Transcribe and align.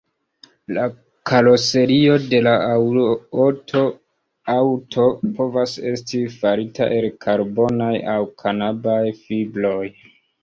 La 0.75 0.83
karoserio 1.31 2.13
de 2.29 2.37
la 2.45 2.53
aŭto 4.53 5.03
povas 5.39 5.75
esti 5.91 6.21
farita 6.39 6.87
el 6.97 7.07
karbonaj 7.27 7.93
aŭ 8.17 8.19
kanabaj 8.45 9.03
fibroj. 9.21 9.81